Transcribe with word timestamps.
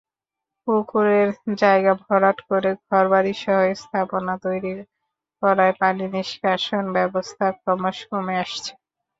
পুকুরের 0.67 1.29
জায়গা 1.61 1.93
ভরাট 2.03 2.37
করে 2.49 2.69
ঘরবাড়িসহ 2.87 3.49
স্থাপনা 3.81 4.33
তৈরি 4.45 4.71
করায় 5.43 5.73
পানিনিষ্কাশন-ব্যবস্থা 5.81 7.45
ক্রমশ 7.59 7.97
কমে 8.09 8.35
আসছে। 8.43 8.71